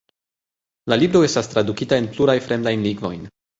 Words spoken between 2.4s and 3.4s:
fremdajn lingvojn.